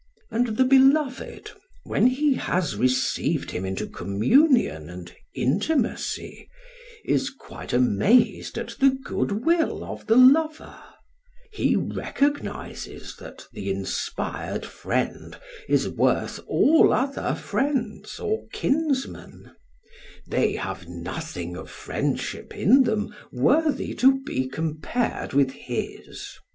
[0.31, 1.51] And the beloved
[1.83, 6.49] when he has received him into communion and intimacy,
[7.05, 10.75] is quite amazed at the good will of the lover;
[11.51, 15.37] he recognises that the inspired friend
[15.69, 19.51] is worth all other friends or kinsmen;
[20.27, 26.39] they have nothing of friendship in them worthy to be compared with his.